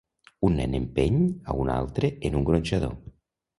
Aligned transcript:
Un 0.47 0.55
nen 0.59 0.73
empeny 0.79 1.19
a 1.53 1.59
un 1.65 1.71
altre 1.75 2.11
en 2.31 2.41
un 2.43 2.51
gronxador. 2.51 2.99